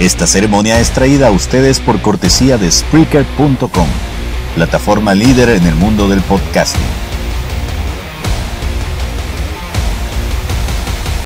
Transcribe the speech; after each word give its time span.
Esta 0.00 0.26
ceremonia 0.26 0.80
es 0.80 0.90
traída 0.90 1.28
a 1.28 1.30
ustedes 1.30 1.78
por 1.78 2.02
cortesía 2.02 2.58
de 2.58 2.68
Spreaker.com, 2.70 3.86
plataforma 4.56 5.14
líder 5.14 5.50
en 5.50 5.66
el 5.66 5.76
mundo 5.76 6.08
del 6.08 6.20
podcasting. 6.22 7.13